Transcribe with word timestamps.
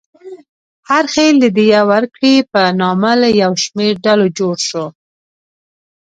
هر 0.89 1.05
خېل 1.13 1.35
د 1.41 1.45
دیه 1.57 1.81
ورکړې 1.91 2.35
په 2.51 2.61
نامه 2.81 3.11
له 3.21 3.29
یو 3.41 3.51
شمېر 3.63 3.93
ډلو 4.05 4.27
جوړ 4.37 4.57
و. 4.77 4.79